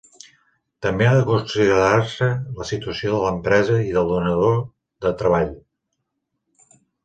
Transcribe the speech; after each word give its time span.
També 0.85 1.05
ha 1.07 1.11
de 1.17 1.25
considerar-se 1.27 2.31
la 2.61 2.67
situació 2.71 3.13
de 3.17 3.21
l'empresa 3.27 3.77
i 3.91 3.95
del 4.01 4.11
donador 4.17 4.59
de 5.07 5.15
treball. 5.23 5.57